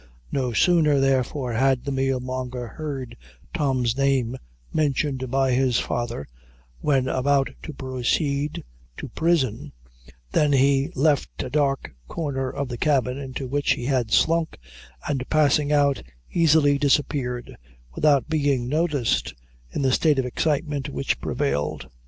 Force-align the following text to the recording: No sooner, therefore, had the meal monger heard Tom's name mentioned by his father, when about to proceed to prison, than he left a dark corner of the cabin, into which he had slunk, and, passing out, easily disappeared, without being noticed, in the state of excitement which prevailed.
No 0.31 0.51
sooner, 0.51 0.99
therefore, 0.99 1.53
had 1.53 1.85
the 1.85 1.91
meal 1.91 2.19
monger 2.19 2.65
heard 2.69 3.15
Tom's 3.53 3.95
name 3.95 4.35
mentioned 4.73 5.29
by 5.29 5.51
his 5.51 5.77
father, 5.77 6.27
when 6.79 7.07
about 7.07 7.51
to 7.61 7.71
proceed 7.73 8.63
to 8.97 9.09
prison, 9.09 9.73
than 10.31 10.53
he 10.53 10.89
left 10.95 11.43
a 11.43 11.51
dark 11.51 11.93
corner 12.07 12.49
of 12.49 12.67
the 12.67 12.79
cabin, 12.79 13.19
into 13.19 13.45
which 13.47 13.73
he 13.73 13.85
had 13.85 14.09
slunk, 14.11 14.57
and, 15.07 15.29
passing 15.29 15.71
out, 15.71 16.01
easily 16.33 16.79
disappeared, 16.79 17.55
without 17.93 18.27
being 18.27 18.67
noticed, 18.67 19.35
in 19.69 19.83
the 19.83 19.91
state 19.91 20.17
of 20.17 20.25
excitement 20.25 20.89
which 20.89 21.21
prevailed. 21.21 21.91